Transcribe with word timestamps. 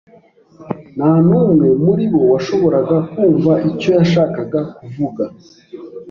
Nta 0.95 1.11
n'umwe 1.27 1.67
muri 1.85 2.03
bo 2.11 2.21
washoboraga 2.31 2.95
kumva 3.11 3.51
icyo 3.69 3.89
yashakaga 3.97 4.59
kuvuga. 4.77 5.23